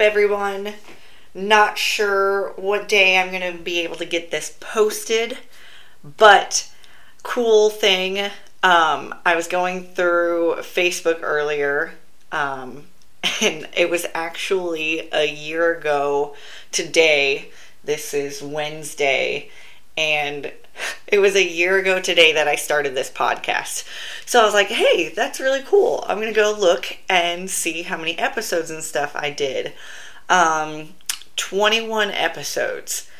[0.00, 0.74] everyone?
[1.34, 5.38] Not sure what day I'm going to be able to get this posted,
[6.02, 6.70] but
[7.22, 8.30] cool thing.
[8.62, 11.92] Um, I was going through Facebook earlier,
[12.32, 12.84] um,
[13.40, 16.34] and it was actually a year ago
[16.72, 17.50] today.
[17.84, 19.50] This is Wednesday,
[20.00, 20.50] and
[21.06, 23.86] it was a year ago today that I started this podcast.
[24.24, 26.06] So I was like, hey, that's really cool.
[26.08, 29.74] I'm going to go look and see how many episodes and stuff I did.
[30.30, 30.94] Um,
[31.36, 33.10] 21 episodes.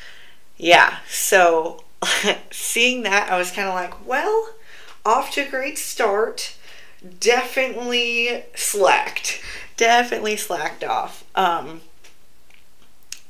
[0.56, 1.84] Yeah, so
[2.50, 4.54] seeing that, I was kind of like, well,
[5.04, 6.56] off to a great start.
[7.18, 9.42] Definitely slacked.
[9.76, 11.24] Definitely slacked off.
[11.34, 11.82] Um,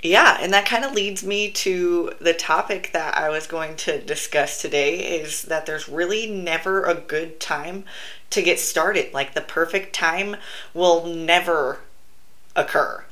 [0.02, 4.00] yeah, and that kind of leads me to the topic that I was going to
[4.00, 7.84] discuss today is that there's really never a good time
[8.30, 9.12] to get started.
[9.12, 10.36] Like the perfect time
[10.72, 11.80] will never
[12.56, 13.04] occur.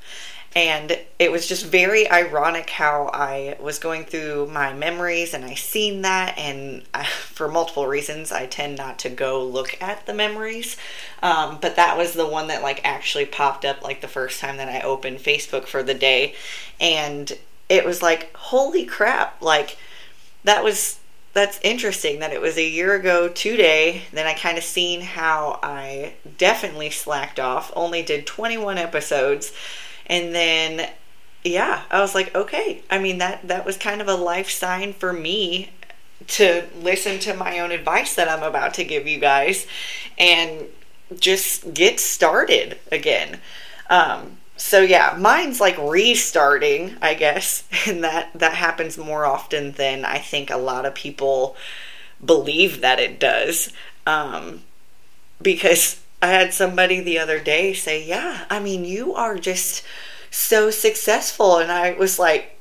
[0.58, 5.54] And it was just very ironic how I was going through my memories and I
[5.54, 6.36] seen that.
[6.36, 10.76] And I, for multiple reasons, I tend not to go look at the memories.
[11.22, 14.56] Um, but that was the one that like actually popped up like the first time
[14.56, 16.34] that I opened Facebook for the day.
[16.80, 19.40] And it was like, holy crap.
[19.40, 19.78] Like
[20.42, 20.98] that was
[21.34, 25.60] that's interesting that it was a year ago today then i kind of seen how
[25.62, 29.52] i definitely slacked off only did 21 episodes
[30.08, 30.90] and then
[31.44, 32.82] yeah, I was like, okay.
[32.90, 35.70] I mean that that was kind of a life sign for me
[36.26, 39.66] to listen to my own advice that I'm about to give you guys
[40.18, 40.66] and
[41.18, 43.41] just get started again.
[43.88, 50.04] Um, so yeah, mine's like restarting, I guess, and that that happens more often than
[50.04, 51.56] I think a lot of people
[52.24, 53.72] believe that it does.
[54.06, 54.62] Um,
[55.41, 59.84] because I had somebody the other day say, Yeah, I mean, you are just
[60.30, 61.58] so successful.
[61.58, 62.58] And I was like,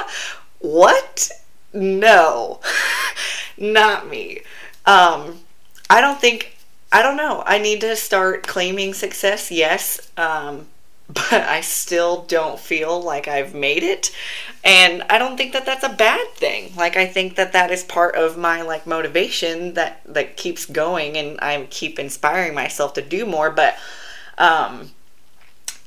[0.58, 1.30] What?
[1.72, 2.60] No,
[3.58, 4.42] not me.
[4.86, 5.40] Um,
[5.88, 6.56] I don't think,
[6.92, 7.42] I don't know.
[7.46, 10.10] I need to start claiming success, yes.
[10.16, 10.66] Um,
[11.08, 14.10] but I still don't feel like I've made it.
[14.64, 16.72] And I don't think that that's a bad thing.
[16.76, 21.16] Like I think that that is part of my like motivation that that keeps going
[21.16, 23.76] and I keep inspiring myself to do more, but
[24.38, 24.92] um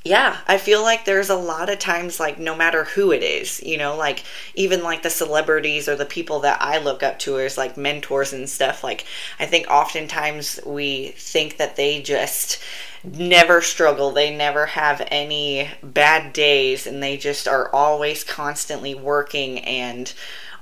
[0.06, 3.60] yeah, I feel like there's a lot of times, like, no matter who it is,
[3.64, 4.24] you know, like,
[4.54, 8.32] even like the celebrities or the people that I look up to as like mentors
[8.32, 9.06] and stuff, like,
[9.40, 12.62] I think oftentimes we think that they just
[13.04, 19.58] never struggle, they never have any bad days, and they just are always constantly working
[19.62, 20.14] and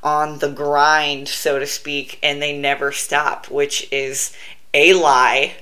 [0.01, 4.33] on the grind, so to speak, and they never stop, which is
[4.73, 5.55] a lie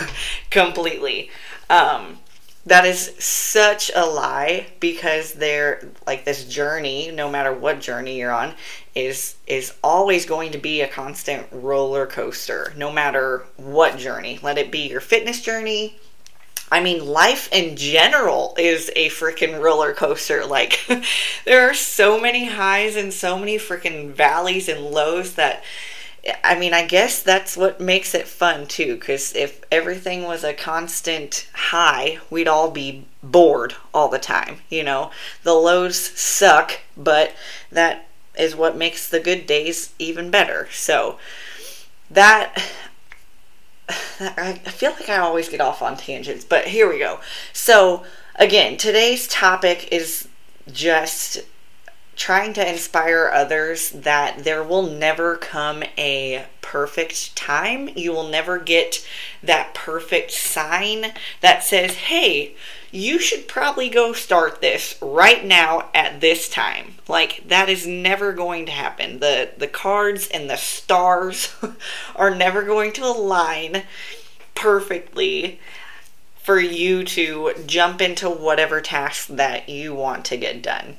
[0.50, 1.30] completely.
[1.70, 2.18] Um,
[2.66, 8.32] that is such a lie because they're like this journey no matter what journey you're
[8.32, 8.54] on
[8.94, 14.58] is is always going to be a constant roller coaster no matter what journey let
[14.58, 15.98] it be your fitness journey
[16.70, 20.44] I mean, life in general is a freaking roller coaster.
[20.44, 20.80] Like,
[21.46, 25.64] there are so many highs and so many freaking valleys and lows that
[26.44, 30.52] I mean, I guess that's what makes it fun too, because if everything was a
[30.52, 34.58] constant high, we'd all be bored all the time.
[34.68, 35.10] You know,
[35.42, 37.32] the lows suck, but
[37.70, 40.68] that is what makes the good days even better.
[40.70, 41.18] So,
[42.10, 42.54] that.
[44.20, 47.20] I feel like I always get off on tangents, but here we go.
[47.52, 48.04] So,
[48.36, 50.28] again, today's topic is
[50.70, 51.40] just
[52.18, 57.88] trying to inspire others that there will never come a perfect time.
[57.94, 59.06] You will never get
[59.42, 62.56] that perfect sign that says, hey,
[62.90, 66.94] you should probably go start this right now at this time.
[67.06, 69.20] Like that is never going to happen.
[69.20, 71.54] The the cards and the stars
[72.16, 73.84] are never going to align
[74.56, 75.60] perfectly
[76.42, 80.96] for you to jump into whatever task that you want to get done.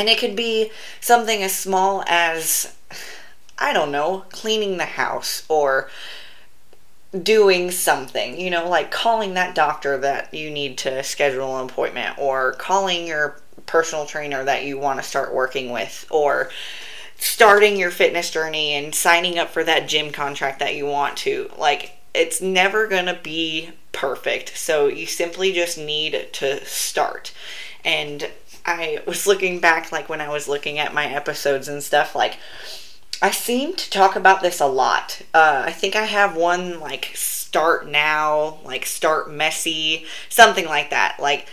[0.00, 2.74] And it could be something as small as,
[3.58, 5.90] I don't know, cleaning the house or
[7.22, 12.18] doing something, you know, like calling that doctor that you need to schedule an appointment
[12.18, 16.48] or calling your personal trainer that you want to start working with or
[17.18, 21.50] starting your fitness journey and signing up for that gym contract that you want to.
[21.58, 24.56] Like, it's never going to be perfect.
[24.56, 27.34] So you simply just need to start.
[27.84, 28.30] And
[28.64, 32.38] I was looking back, like when I was looking at my episodes and stuff, like
[33.22, 35.22] I seem to talk about this a lot.
[35.34, 41.16] Uh, I think I have one like start now, like start messy, something like that.
[41.18, 41.48] Like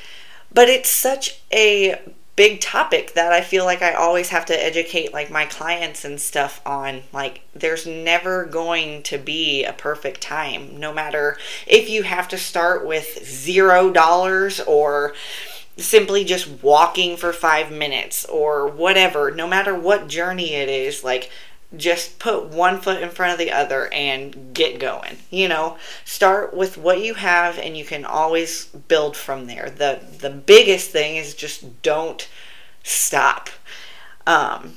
[0.51, 1.99] but it's such a
[2.35, 6.21] big topic that I feel like I always have to educate like my clients and
[6.21, 12.03] stuff on like there's never going to be a perfect time no matter if you
[12.03, 15.15] have to start with 0 dollars or
[15.77, 21.29] simply just walking for 5 minutes or whatever no matter what journey it is like
[21.75, 25.17] just put one foot in front of the other and get going.
[25.29, 29.69] You know, start with what you have and you can always build from there.
[29.69, 32.27] The the biggest thing is just don't
[32.83, 33.49] stop.
[34.25, 34.75] Um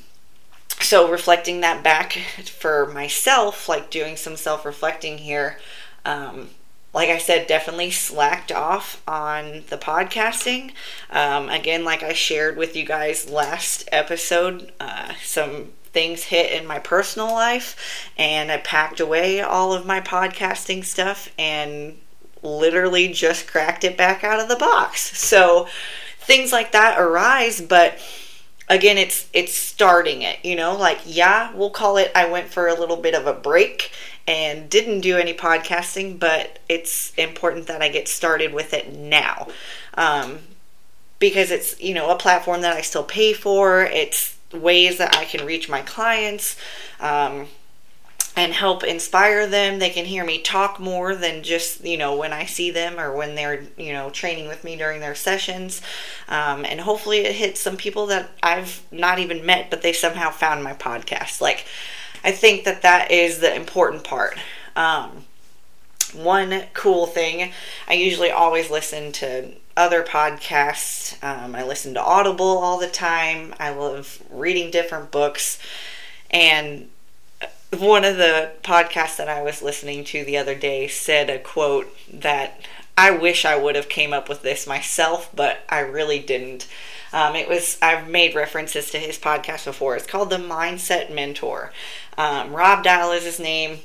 [0.81, 2.15] so reflecting that back
[2.47, 5.59] for myself, like doing some self-reflecting here,
[6.07, 6.49] um,
[6.93, 10.73] like I said, definitely slacked off on the podcasting.
[11.11, 16.67] Um, again, like I shared with you guys last episode, uh, some things hit in
[16.67, 21.99] my personal life and I packed away all of my podcasting stuff and
[22.43, 25.19] literally just cracked it back out of the box.
[25.19, 25.69] So
[26.19, 27.99] things like that arise, but
[28.69, 32.69] again it's it's starting it, you know, like yeah, we'll call it I went for
[32.69, 33.91] a little bit of a break
[34.27, 39.49] and didn't do any podcasting, but it's important that I get started with it now.
[39.95, 40.39] Um,
[41.21, 43.83] because it's, you know, a platform that I still pay for.
[43.85, 46.57] It's ways that I can reach my clients
[46.99, 47.47] um,
[48.35, 49.79] and help inspire them.
[49.79, 53.15] They can hear me talk more than just, you know, when I see them or
[53.15, 55.83] when they're, you know, training with me during their sessions.
[56.27, 60.31] Um, and hopefully it hits some people that I've not even met, but they somehow
[60.31, 61.41] found my podcast.
[61.41, 61.67] Like,
[62.23, 64.39] I think that that is the important part.
[64.77, 65.25] Um,
[66.13, 67.53] one cool thing,
[67.89, 71.23] I usually always listen to other podcasts.
[71.23, 73.55] Um, I listen to Audible all the time.
[73.59, 75.59] I love reading different books.
[76.31, 76.89] And
[77.77, 81.97] one of the podcasts that I was listening to the other day said a quote
[82.13, 82.61] that
[82.99, 86.67] I wish I would have came up with this myself, but I really didn't.
[87.13, 89.97] Um, it was I've made references to his podcast before.
[89.97, 91.73] It's called the Mindset Mentor.
[92.17, 93.81] Um, Rob Dial is his name.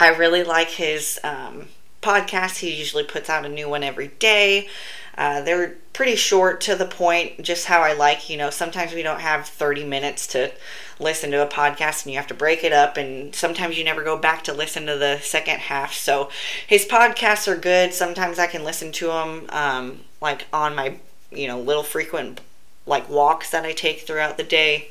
[0.00, 1.68] I really like his um,
[2.02, 2.58] podcast.
[2.58, 4.68] He usually puts out a new one every day.
[5.16, 8.30] Uh, they're pretty short to the point, just how I like.
[8.30, 10.52] You know, sometimes we don't have 30 minutes to
[10.98, 14.02] listen to a podcast and you have to break it up, and sometimes you never
[14.02, 15.92] go back to listen to the second half.
[15.92, 16.30] So
[16.66, 17.92] his podcasts are good.
[17.92, 20.96] Sometimes I can listen to them um, like on my,
[21.34, 22.40] you know, little frequent
[22.86, 24.88] like walks that I take throughout the day.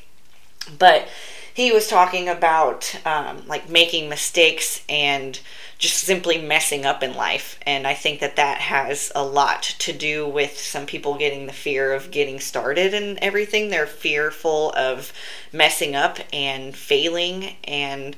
[0.78, 1.08] But
[1.54, 5.40] he was talking about um, like making mistakes and
[5.78, 7.60] just simply messing up in life.
[7.66, 11.54] And I think that that has a lot to do with some people getting the
[11.54, 13.70] fear of getting started and everything.
[13.70, 15.12] They're fearful of
[15.52, 18.16] messing up and failing and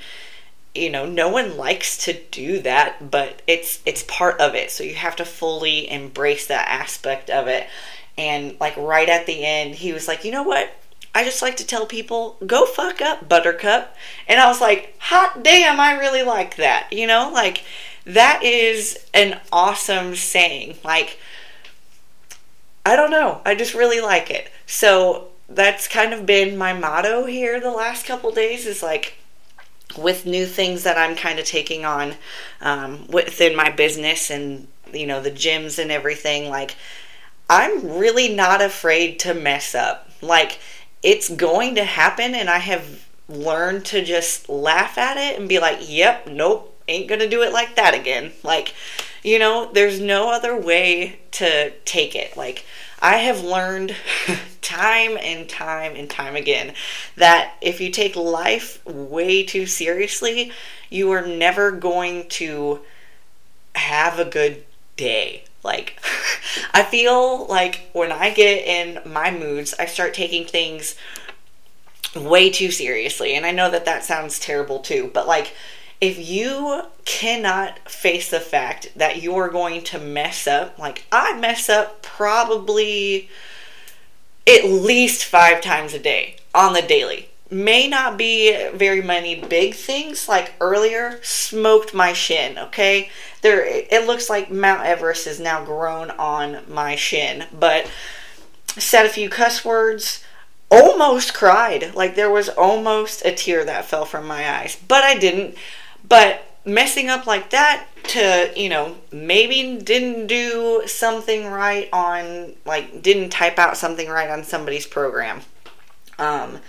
[0.76, 4.84] you know no one likes to do that but it's it's part of it so
[4.84, 7.68] you have to fully embrace that aspect of it
[8.18, 10.74] and like right at the end he was like you know what
[11.16, 13.96] I just like to tell people, go fuck up, Buttercup.
[14.28, 16.88] And I was like, hot damn, I really like that.
[16.92, 17.64] You know, like
[18.06, 20.78] that is an awesome saying.
[20.84, 21.20] Like,
[22.86, 23.42] I don't know.
[23.46, 24.50] I just really like it.
[24.66, 29.18] So that's kind of been my motto here the last couple days is like,
[29.96, 32.16] with new things that I'm kind of taking on
[32.62, 36.76] um, within my business and, you know, the gyms and everything, like,
[37.50, 40.10] I'm really not afraid to mess up.
[40.22, 40.60] Like,
[41.02, 45.60] it's going to happen and I have learned to just laugh at it and be
[45.60, 48.74] like, "Yep, nope, ain't to do it like that again." Like,
[49.24, 52.36] you know, there's no other way to take it.
[52.38, 52.66] Like
[53.02, 53.96] I have learned
[54.62, 56.74] time and time and time again
[57.18, 60.52] that if you take life way too seriously,
[60.90, 62.82] you are never going to
[63.76, 64.64] have a good
[64.96, 65.44] day.
[65.64, 66.00] Like,
[66.74, 70.96] I feel like when I get in my moods, I start taking things
[72.16, 73.34] way too seriously.
[73.36, 75.54] And I know that that sounds terrible too, but like,
[76.02, 81.70] if you cannot face the fact that you're going to mess up, like, I mess
[81.70, 83.30] up probably
[84.46, 89.76] at least five times a day on the daily may not be very many big
[89.76, 90.28] things.
[90.28, 93.10] Like earlier smoked my shin okay?
[93.42, 97.90] There it looks like mount everest is now grown on my shin but
[98.78, 100.24] said a few cuss words
[100.72, 101.94] almost cried.
[101.94, 105.56] Like there was almost a tear that fell from my eyes but i didn't.
[106.08, 113.02] But messing up like that to you know maybe didn't do something right on like
[113.02, 115.42] didn't type out something right on somebody's program.
[116.20, 116.60] Um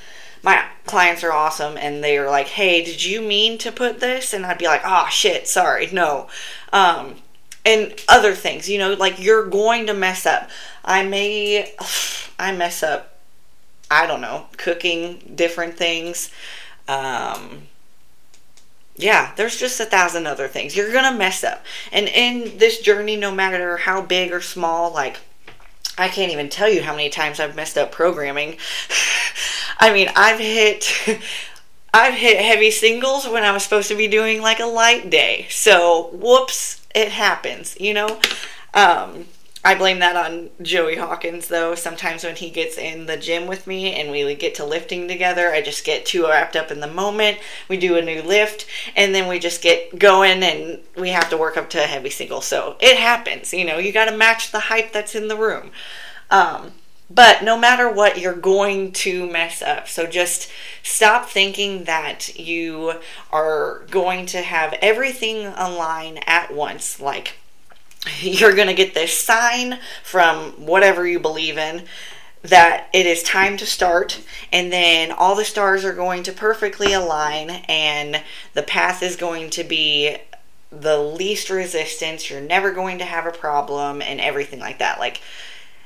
[0.44, 4.34] my clients are awesome and they are like, hey, did you mean to put this?
[4.34, 6.28] And I'd be like, oh shit, sorry, no.
[6.72, 7.16] Um,
[7.64, 10.50] and other things, you know, like you're going to mess up.
[10.84, 11.72] I may,
[12.38, 13.18] I mess up,
[13.90, 16.30] I don't know, cooking different things.
[16.88, 17.62] Um,
[18.96, 20.76] yeah, there's just a thousand other things.
[20.76, 21.64] You're gonna mess up.
[21.90, 25.18] And in this journey, no matter how big or small, like,
[25.96, 28.56] I can't even tell you how many times I've messed up programming.
[29.78, 30.92] I mean, I've hit
[31.94, 35.46] I've hit heavy singles when I was supposed to be doing like a light day.
[35.48, 38.20] So, whoops, it happens, you know?
[38.74, 39.26] Um,
[39.64, 41.74] I blame that on Joey Hawkins though.
[41.74, 45.50] Sometimes when he gets in the gym with me and we get to lifting together,
[45.52, 47.38] I just get too wrapped up in the moment.
[47.68, 51.38] We do a new lift and then we just get going and we have to
[51.38, 52.42] work up to a heavy single.
[52.42, 55.70] So it happens, you know, you got to match the hype that's in the room.
[56.30, 56.72] Um,
[57.10, 59.88] but no matter what, you're going to mess up.
[59.88, 60.50] So just
[60.82, 63.00] stop thinking that you
[63.32, 67.00] are going to have everything align at once.
[67.00, 67.36] Like
[68.20, 71.84] you're going to get this sign from whatever you believe in
[72.42, 74.20] that it is time to start,
[74.52, 79.48] and then all the stars are going to perfectly align, and the path is going
[79.48, 80.14] to be
[80.70, 82.28] the least resistance.
[82.28, 85.00] You're never going to have a problem, and everything like that.
[85.00, 85.22] Like,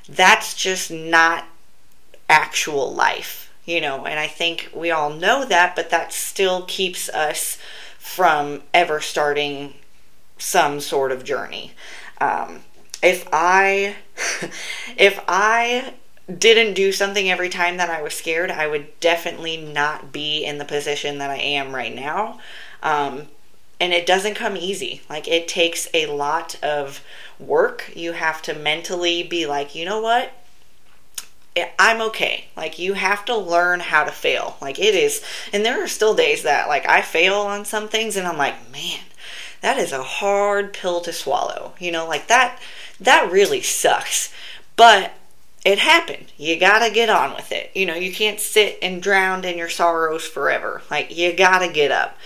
[0.08, 1.44] that's just not
[2.28, 4.04] actual life, you know.
[4.04, 7.56] And I think we all know that, but that still keeps us
[7.98, 9.74] from ever starting
[10.38, 11.72] some sort of journey.
[12.20, 12.60] Um,
[13.02, 13.96] if I,
[14.96, 15.94] if I
[16.36, 20.58] didn't do something every time that I was scared, I would definitely not be in
[20.58, 22.40] the position that I am right now.
[22.82, 23.28] Um,
[23.80, 25.02] and it doesn't come easy.
[25.08, 27.02] Like, it takes a lot of
[27.38, 27.92] work.
[27.94, 30.32] You have to mentally be like, you know what?
[31.78, 32.46] I'm okay.
[32.56, 34.56] Like, you have to learn how to fail.
[34.60, 35.24] Like, it is.
[35.52, 38.70] And there are still days that, like, I fail on some things and I'm like,
[38.70, 39.00] man,
[39.60, 41.74] that is a hard pill to swallow.
[41.78, 42.60] You know, like that,
[43.00, 44.32] that really sucks.
[44.76, 45.12] But
[45.64, 46.32] it happened.
[46.36, 47.70] You gotta get on with it.
[47.74, 50.82] You know, you can't sit and drown in your sorrows forever.
[50.90, 52.16] Like, you gotta get up.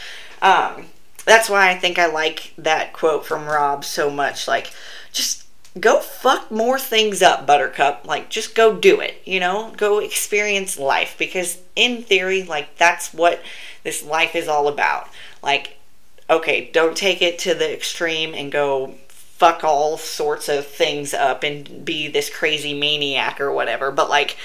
[0.40, 0.86] Um,
[1.24, 4.46] that's why I think I like that quote from Rob so much.
[4.46, 4.72] Like,
[5.12, 5.46] just
[5.80, 8.06] go fuck more things up, Buttercup.
[8.06, 9.72] Like, just go do it, you know?
[9.76, 11.16] Go experience life.
[11.18, 13.40] Because, in theory, like, that's what
[13.82, 15.08] this life is all about.
[15.42, 15.78] Like,
[16.28, 21.42] okay, don't take it to the extreme and go fuck all sorts of things up
[21.42, 24.36] and be this crazy maniac or whatever, but like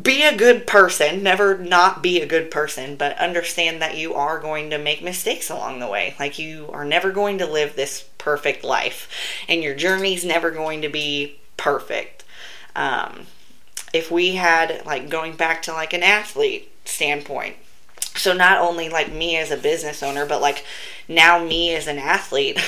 [0.00, 4.38] be a good person, never not be a good person, but understand that you are
[4.38, 6.14] going to make mistakes along the way.
[6.18, 9.08] Like you are never going to live this perfect life,
[9.48, 12.24] and your journey's never going to be perfect.
[12.74, 13.26] Um,
[13.92, 17.56] if we had like going back to like an athlete standpoint,
[18.14, 20.64] so not only like me as a business owner but like
[21.08, 22.60] now me as an athlete.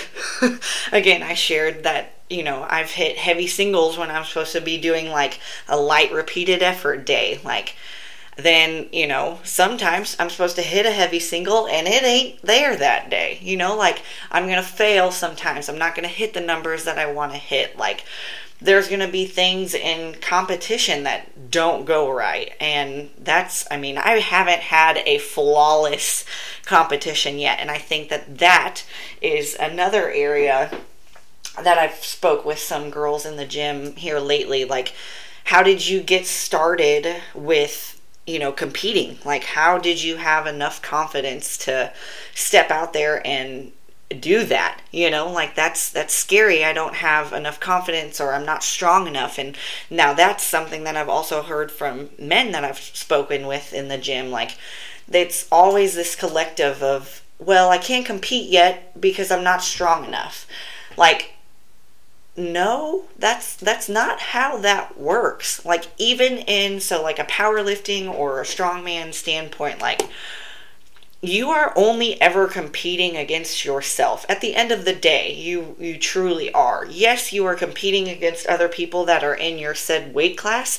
[0.93, 4.79] Again i shared that you know i've hit heavy singles when i'm supposed to be
[4.79, 7.41] doing like a light repeated effort day.
[7.45, 7.77] Like
[8.37, 12.75] then you know sometimes i'm supposed to hit a heavy single and it ain't there
[12.77, 13.39] that day.
[13.43, 15.69] You know like i'm gonna fail sometimes.
[15.69, 17.77] I'm not gonna hit the numbers that i want to hit.
[17.79, 18.05] Like
[18.61, 22.53] there's going to be things in competition that don't go right.
[22.61, 26.25] And that's, I mean, I haven't had a flawless
[26.65, 27.61] competition yet.
[27.61, 28.85] And I think that that
[29.21, 30.71] is another area
[31.63, 34.65] that I've spoke with some girls in the gym here lately.
[34.65, 34.95] Like,
[35.45, 39.19] how did you get started with, you know, competing?
[39.25, 41.93] Like, how did you have enough confidence to
[42.35, 43.73] step out there and
[44.11, 45.31] do that you know?
[45.31, 46.65] Like that's that's scary.
[46.65, 49.39] I don't have enough confidence or i'm not strong enough.
[49.39, 49.57] And
[49.91, 53.99] now that's something that i've also heard from men that i've spoken with in the
[53.99, 54.31] gym.
[54.31, 54.57] Like
[55.11, 60.47] it's always this collective of well i can't compete yet because i'm not strong enough.
[60.97, 61.33] Like
[62.37, 65.65] no that's that's not how that works.
[65.65, 70.03] Like even in so like a powerlifting or a strongman standpoint like
[71.29, 74.25] you are only ever competing against yourself.
[74.29, 76.87] At the end of the day, you you truly are.
[76.89, 80.79] Yes, you are competing against other people that are in your said weight class,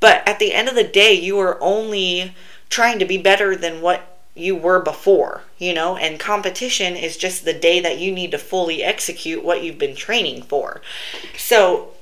[0.00, 2.34] but at the end of the day, you are only
[2.68, 7.44] trying to be better than what you were before, you know, and competition is just
[7.44, 10.82] the day that you need to fully execute what you've been training for.
[11.38, 11.94] So,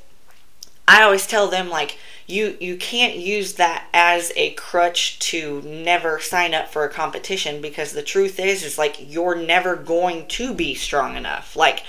[0.88, 6.20] I always tell them like you you can't use that as a crutch to never
[6.20, 10.54] sign up for a competition because the truth is is like you're never going to
[10.54, 11.54] be strong enough.
[11.56, 11.84] Like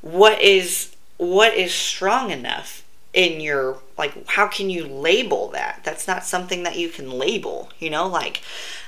[0.00, 5.80] what is what is strong enough in your like how can you label that?
[5.84, 8.06] That's not something that you can label you know?
[8.06, 8.42] Like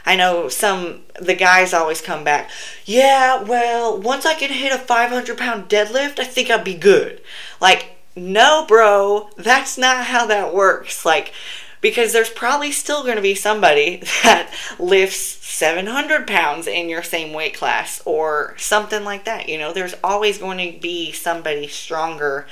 [0.07, 2.51] i know some the guys always come back
[2.87, 7.21] yeah well once i can hit a 500 pound deadlift i think i'll be good.
[7.61, 11.33] Like no bro that's not how that works like
[11.81, 17.33] because there's probably still going to be somebody that lifts 700 pounds in your same
[17.33, 19.49] weight class or something like that.
[19.49, 22.47] You know, there's always going to be somebody stronger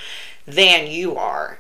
[0.47, 1.59] than you are.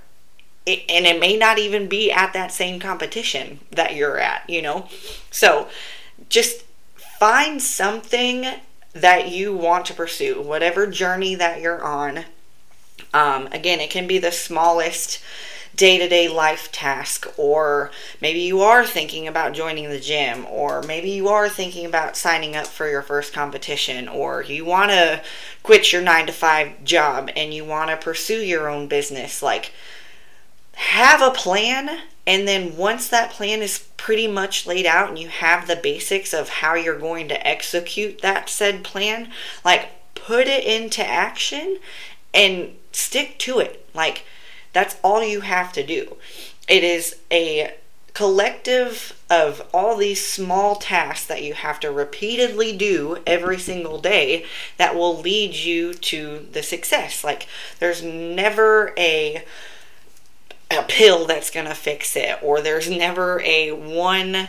[0.66, 4.60] It, and it may not even be at that same competition that you're at, you
[4.60, 4.88] know?
[5.30, 5.68] So
[6.28, 6.64] just
[7.18, 8.46] find something
[8.92, 12.24] that you want to pursue, whatever journey that you're on.
[13.14, 15.20] Um, again, it can be the smallest
[15.74, 20.82] day to day life task, or maybe you are thinking about joining the gym, or
[20.82, 25.22] maybe you are thinking about signing up for your first competition, or you want to
[25.62, 29.40] quit your nine to five job and you want to pursue your own business.
[29.40, 29.72] Like,
[30.74, 35.28] have a plan, and then once that plan is pretty much laid out and you
[35.28, 39.30] have the basics of how you're going to execute that said plan,
[39.64, 41.78] like, put it into action
[42.32, 43.86] and stick to it.
[43.94, 44.24] Like,
[44.72, 46.16] that's all you have to do.
[46.68, 47.74] It is a
[48.14, 54.44] collective of all these small tasks that you have to repeatedly do every single day
[54.76, 57.22] that will lead you to the success.
[57.22, 57.46] Like,
[57.78, 59.44] there's never a
[60.70, 64.48] a pill that's going to fix it or there's never a one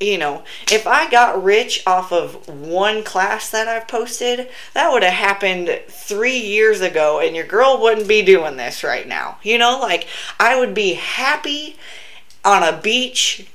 [0.00, 5.02] you know, if I got rich off of one class that I've posted, that would
[5.02, 9.38] have happened three years ago, and your girl wouldn't be doing this right now.
[9.42, 10.06] You know, like
[10.38, 11.76] I would be happy
[12.44, 13.46] on a beach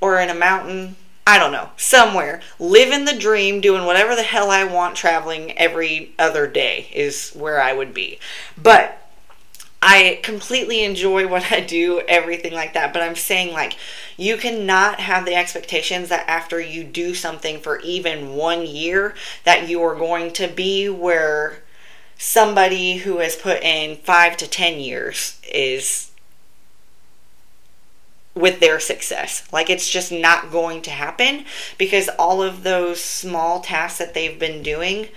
[0.00, 0.96] or in a mountain.
[1.28, 6.12] I don't know, somewhere, living the dream, doing whatever the hell I want, traveling every
[6.20, 8.20] other day is where I would be.
[8.56, 9.05] But
[9.82, 12.92] I completely enjoy what I do, everything like that.
[12.92, 13.76] But I'm saying, like,
[14.16, 19.68] you cannot have the expectations that after you do something for even one year, that
[19.68, 21.62] you are going to be where
[22.18, 26.10] somebody who has put in five to ten years is
[28.34, 29.46] with their success.
[29.52, 31.44] Like, it's just not going to happen
[31.78, 35.08] because all of those small tasks that they've been doing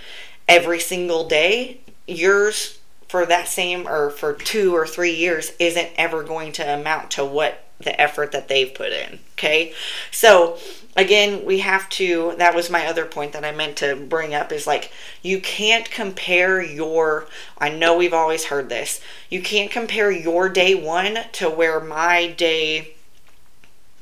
[0.46, 2.79] every single day, yours
[3.10, 7.24] for that same or for two or three years isn't ever going to amount to
[7.24, 9.18] what the effort that they've put in.
[9.32, 9.72] Okay.
[10.12, 10.58] So,
[10.96, 14.52] again, we have to, that was my other point that I meant to bring up
[14.52, 14.92] is like,
[15.22, 17.26] you can't compare your,
[17.58, 22.28] I know we've always heard this, you can't compare your day one to where my
[22.28, 22.94] day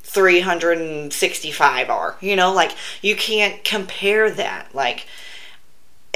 [0.02, 2.16] 365 are.
[2.20, 4.74] You know, like, you can't compare that.
[4.74, 5.06] Like,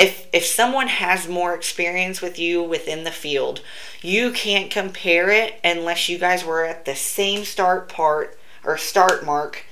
[0.03, 3.61] if if someone has more experience with you within the field,
[4.03, 9.25] you can't compare it unless you guys were at the same start part or start
[9.25, 9.65] mark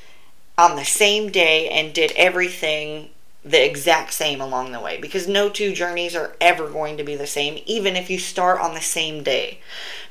[0.56, 3.10] on the same day and did everything
[3.44, 5.00] the exact same along the way.
[5.00, 8.60] Because no two journeys are ever going to be the same even if you start
[8.60, 9.58] on the same day.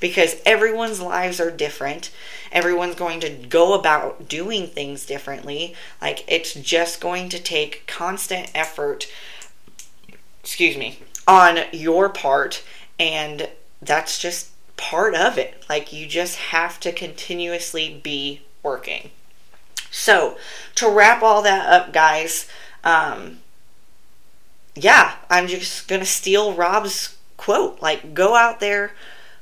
[0.02, 2.12] Because everyone's lives are different.
[2.52, 5.76] Everyone's going to go about doing things differently.
[6.02, 9.08] Like it's just going to take constant effort
[10.50, 12.64] excuse me, on your part.
[13.00, 13.50] And
[13.84, 15.64] that's just part of it.
[15.70, 19.12] Like, you just have to continuously be working.
[19.92, 20.38] So,
[20.74, 22.50] to wrap all that up, guys,
[22.84, 23.42] um,
[24.74, 27.80] yeah, I'm just gonna steal Rob's quote.
[27.80, 28.94] Like, go out there,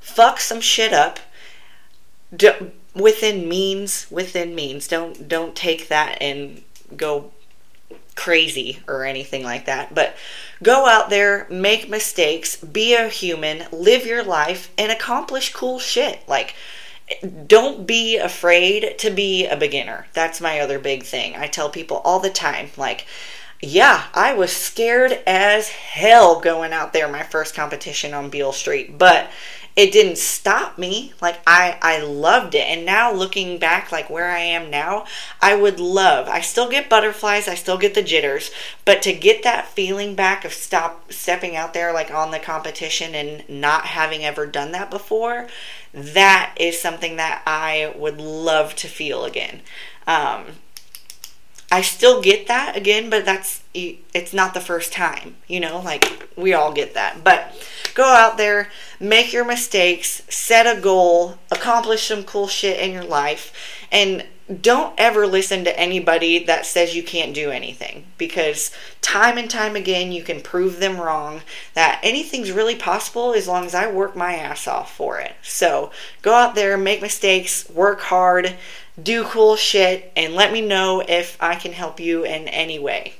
[0.02, 1.20] fuck some shit up.
[2.36, 4.90] D- within means, within means.
[4.90, 6.64] Don't don't take that and
[6.98, 7.32] go
[8.18, 9.96] crazy or anything like that.
[9.96, 10.18] But
[10.62, 16.28] go out there, make mistakes, be a human, live your life, and accomplish cool shit.
[16.28, 16.56] Like,
[17.46, 20.08] don't be afraid to be a beginner.
[20.12, 21.38] That's my other big thing.
[21.38, 23.06] I tell people all the time, like,
[23.62, 28.98] yeah, I was scared as hell going out there my first competition on Beale Street,
[28.98, 29.30] but
[29.78, 31.14] it didn't stop me.
[31.22, 32.68] Like i i loved it.
[32.68, 35.06] And now looking back like where i am now
[35.42, 38.52] i would love i still get butterflies i still get the jitters
[38.86, 43.14] but to get that feeling back of stop stepping out there like on the competition
[43.16, 45.48] and not having ever done that before
[45.94, 49.62] that is something that i would love to feel again.
[50.06, 50.46] Um,
[51.70, 56.30] I still get that again, but that's it's not the first time, you know, like
[56.38, 57.24] we all get that.
[57.24, 57.54] But
[57.94, 63.04] go out there, make your mistakes, set a goal, accomplish some cool shit in your
[63.04, 63.52] life,
[63.92, 64.26] And
[64.62, 69.76] don't ever listen to anybody that says you can't do anything because time and time
[69.76, 71.42] again you can prove them wrong
[71.74, 75.34] that anything's really possible as long as I work my ass off for it.
[75.44, 78.56] So go out there, make mistakes, work hard,
[79.02, 83.14] do cool shit, and let me know if I can help you in any way.